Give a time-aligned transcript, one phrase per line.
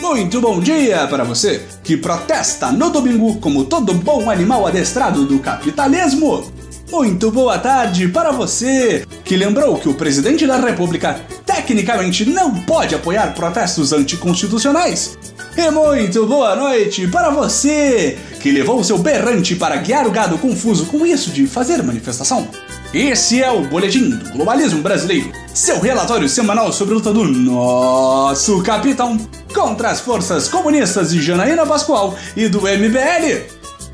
[0.00, 5.38] Muito bom dia para você que protesta no domingo como todo bom animal adestrado do
[5.40, 6.50] capitalismo.
[6.90, 12.94] Muito boa tarde para você que lembrou que o presidente da República tecnicamente não pode
[12.94, 15.18] apoiar protestos anticonstitucionais.
[15.56, 20.84] E muito boa noite para você que levou seu berrante para guiar o gado confuso
[20.84, 22.46] com isso de fazer manifestação.
[22.92, 28.62] Esse é o Boletim do Globalismo Brasileiro, seu relatório semanal sobre a luta do nosso
[28.62, 29.18] capitão
[29.54, 33.46] contra as forças comunistas de Janaína Pascoal e do MBL.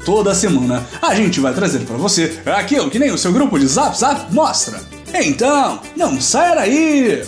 [0.05, 3.69] Toda semana a gente vai trazer para você aquilo que nem o seu grupo de
[3.69, 4.81] Zap Zap mostra.
[5.15, 7.23] Então, não saia daí!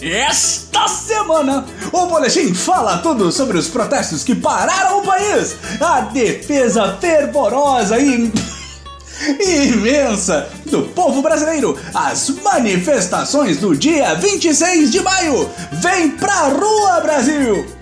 [0.00, 6.96] Esta semana, o Boletim fala tudo sobre os protestos que pararam o país, a defesa
[7.00, 8.30] fervorosa e
[9.68, 15.50] imensa do povo brasileiro, as manifestações do dia 26 de maio.
[15.72, 17.77] Vem pra rua, Brasil!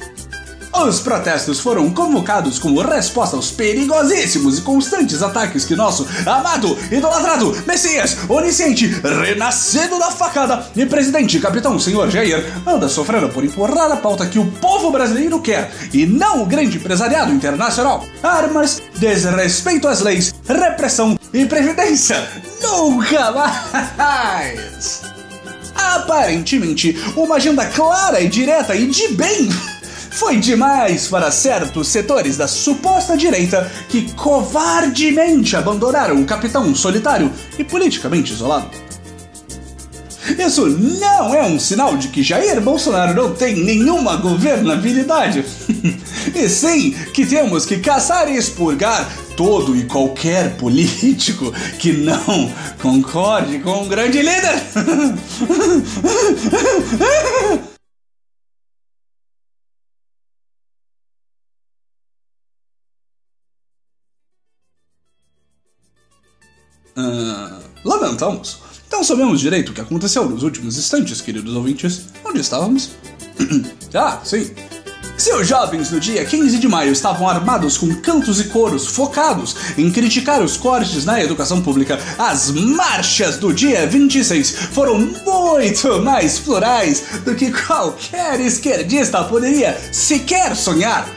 [0.85, 7.57] Os protestos foram convocados como resposta aos perigosíssimos e constantes ataques que nosso amado, idolatrado,
[7.67, 13.97] Messias, onisciente, renascido da facada e presidente capitão senhor Jair anda sofrendo por empurrar a
[13.97, 18.05] pauta que o povo brasileiro quer e não o grande empresariado internacional.
[18.23, 22.17] Armas, desrespeito às leis, repressão e previdência.
[22.63, 25.03] Nunca mais!
[25.75, 29.49] Aparentemente, uma agenda clara e direta e de bem
[30.17, 37.65] foi demais para certos setores da suposta direita que covardemente abandonaram o capitão solitário e
[37.65, 38.71] politicamente isolado.
[40.39, 45.45] Isso não é um sinal de que Jair Bolsonaro não tem nenhuma governabilidade.
[46.35, 49.07] e sim que temos que caçar e expurgar
[49.37, 52.51] todo e qualquer político que não
[52.81, 54.63] concorde com um grande líder.
[68.91, 72.07] Não sabemos direito o que aconteceu nos últimos instantes, queridos ouvintes.
[72.25, 72.91] Onde estávamos?
[73.95, 74.51] ah, sim.
[75.17, 79.57] Se os jovens no dia 15 de maio estavam armados com cantos e coros focados
[79.79, 86.39] em criticar os cortes na educação pública, as marchas do dia 26 foram muito mais
[86.39, 91.09] plurais do que qualquer esquerdista poderia sequer sonhar.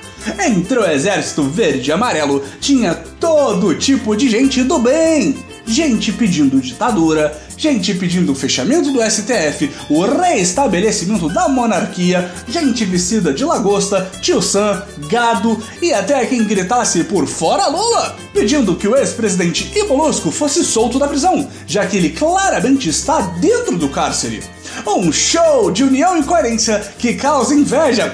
[0.47, 6.59] Entre o exército verde e amarelo tinha todo tipo de gente do bem gente pedindo
[6.59, 14.09] ditadura, gente pedindo o fechamento do STF, o reestabelecimento da monarquia, gente vestida de lagosta,
[14.19, 20.31] tio Sam, gado e até quem gritasse por fora Lula, pedindo que o ex-presidente Ibolusco
[20.31, 24.41] fosse solto da prisão, já que ele claramente está dentro do cárcere.
[24.87, 28.11] Um show de união e coerência que causa inveja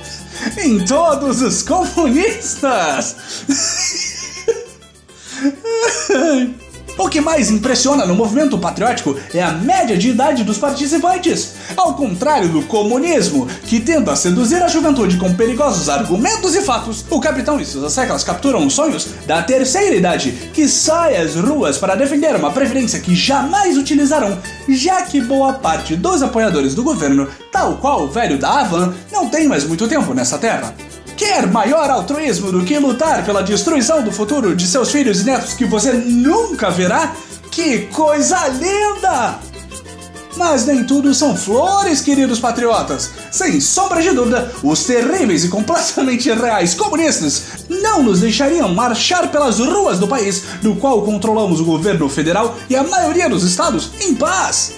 [0.62, 3.16] em todos os comunistas.
[7.10, 11.54] Que mais impressiona no movimento patriótico é a média de idade dos participantes.
[11.76, 17.18] Ao contrário do comunismo, que tenta seduzir a juventude com perigosos argumentos e fatos, o
[17.18, 21.96] capitão e suas séculas capturam os sonhos da terceira idade, que sai às ruas para
[21.96, 24.38] defender uma preferência que jamais utilizarão,
[24.68, 29.28] já que boa parte dos apoiadores do governo, tal qual o velho da Havan, não
[29.28, 30.72] tem mais muito tempo nessa terra.
[31.20, 35.52] Quer maior altruísmo do que lutar pela destruição do futuro de seus filhos e netos
[35.52, 37.14] que você nunca verá?
[37.50, 39.38] Que coisa linda!
[40.34, 43.10] Mas nem tudo são flores, queridos patriotas.
[43.30, 49.58] Sem sombra de dúvida, os terríveis e completamente reais comunistas não nos deixariam marchar pelas
[49.58, 54.14] ruas do país, do qual controlamos o governo federal e a maioria dos estados, em
[54.14, 54.72] paz.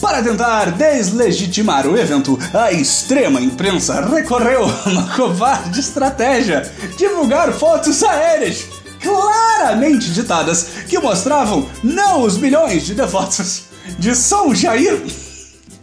[0.00, 6.62] Para tentar deslegitimar o evento, a extrema imprensa recorreu a uma covarde estratégia:
[6.96, 8.64] divulgar fotos aéreas
[9.02, 13.64] claramente ditadas que mostravam não os milhões de devotos
[13.98, 15.00] de São Jair.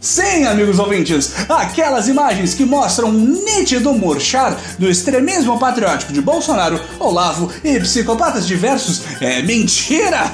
[0.00, 6.80] Sim, amigos ouvintes, aquelas imagens que mostram um nítido murchar do extremismo patriótico de Bolsonaro,
[7.00, 10.30] Olavo e psicopatas diversos é mentira!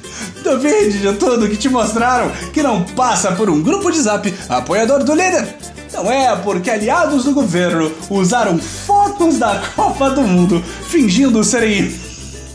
[0.46, 5.02] Duvide de tudo que te mostraram que não passa por um grupo de zap apoiador
[5.02, 5.56] do líder.
[5.92, 11.92] Não é porque aliados do governo usaram fotos da Copa do Mundo fingindo serem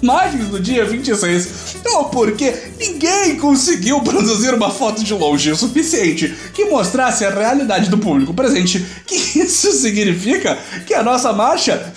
[0.02, 1.50] imagens do dia 26,
[1.94, 7.90] ou porque ninguém conseguiu produzir uma foto de longe o suficiente que mostrasse a realidade
[7.90, 10.58] do público presente, que isso significa
[10.88, 11.92] que a nossa marcha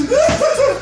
[0.07, 0.80] ha!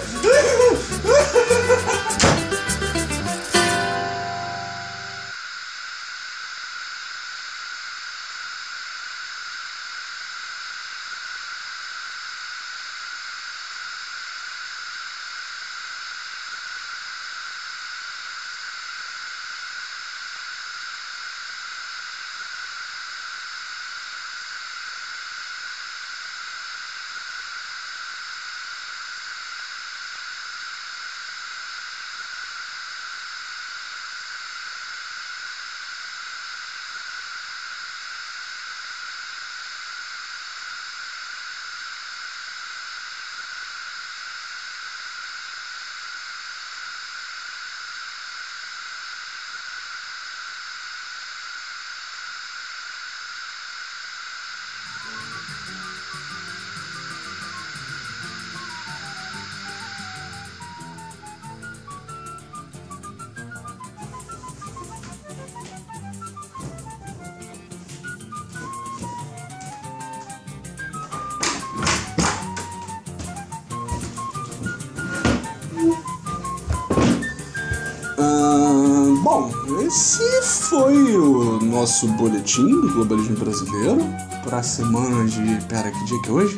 [79.89, 80.39] Esse
[80.69, 83.97] foi o nosso boletim do globalismo brasileiro
[84.44, 85.65] para a semana de.
[85.65, 86.57] Pera, que dia que é hoje?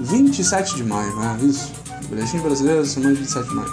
[0.00, 1.38] 27 de maio, né?
[1.40, 1.70] Isso.
[2.08, 3.72] Boletim brasileiro, semana de 27 de maio.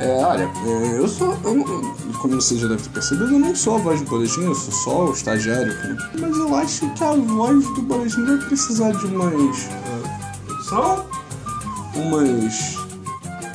[0.00, 1.32] É, olha, é, eu sou.
[1.44, 1.64] eu
[2.20, 4.72] como você já deve ter percebido, eu não sou a voz do boletim, eu sou
[4.72, 6.20] só o estagiário aqui.
[6.20, 9.68] Mas eu acho que a voz do boletim vai precisar de umas.
[9.68, 11.06] Uh, são
[11.94, 12.76] umas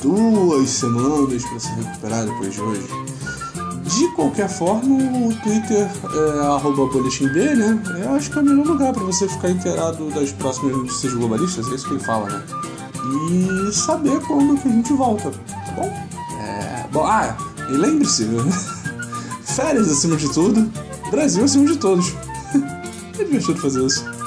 [0.00, 3.08] duas semanas para se recuperar depois de hoje.
[3.88, 7.82] De qualquer forma, o Twitter é arroba boletimb, né?
[8.02, 11.66] Eu acho que é o melhor lugar para você ficar inteirado das próximas notícias globalistas,
[11.70, 12.42] é isso que ele fala, né?
[13.30, 16.06] E saber quando que a gente volta, tá bom?
[16.38, 17.34] É, bom, ah,
[17.70, 18.28] e lembre-se,
[19.42, 20.70] férias acima de tudo,
[21.10, 22.14] Brasil acima de todos.
[23.18, 24.17] É divertido fazer isso.